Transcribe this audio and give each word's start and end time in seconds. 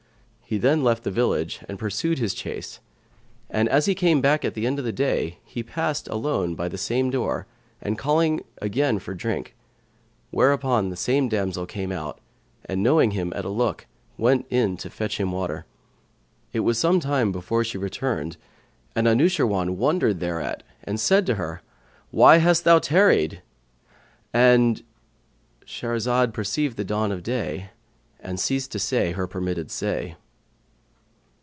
He 0.43 0.57
then 0.57 0.83
left 0.83 1.03
the 1.05 1.11
village 1.11 1.59
and 1.69 1.77
pursued 1.79 2.17
his 2.19 2.33
chase; 2.33 2.81
and, 3.49 3.69
as 3.69 3.85
he 3.85 3.95
came 3.95 4.19
back 4.19 4.43
at 4.43 4.53
the 4.53 4.67
end 4.67 4.79
of 4.79 4.83
the 4.85 4.91
day, 4.91 5.39
he 5.45 5.63
passed 5.63 6.09
alone 6.09 6.55
by 6.55 6.67
the 6.67 6.77
same 6.77 7.09
door 7.09 7.47
and 7.81 7.97
called 7.97 8.41
again 8.61 8.99
for 8.99 9.13
drink; 9.13 9.55
whereupon 10.29 10.89
the 10.89 10.97
same 10.97 11.29
damsel 11.29 11.65
came 11.65 11.89
out 11.89 12.19
and, 12.65 12.83
knowing 12.83 13.11
him 13.11 13.31
at 13.33 13.45
a 13.45 13.49
look, 13.49 13.87
went 14.17 14.45
in 14.49 14.75
to 14.75 14.89
fetch 14.89 15.21
him 15.21 15.31
water. 15.31 15.65
It 16.51 16.59
was 16.61 16.77
some 16.77 16.99
time 16.99 17.31
before 17.31 17.63
she 17.63 17.77
returned 17.77 18.35
and 18.93 19.07
Anushirwan 19.07 19.77
wondered 19.77 20.19
thereat 20.19 20.63
and 20.83 20.99
said 20.99 21.25
to 21.27 21.35
her, 21.35 21.61
"Why 22.09 22.39
hast 22.39 22.65
thou 22.65 22.77
tarried?"—And 22.79 24.83
Shahrazad 25.65 26.33
perceived 26.33 26.75
the 26.75 26.83
dawn 26.83 27.13
of 27.13 27.23
day 27.23 27.69
and 28.19 28.37
ceased 28.37 28.73
to 28.73 28.79
say 28.79 29.13
her 29.13 29.27
permitted 29.27 29.71
say. 29.71 30.17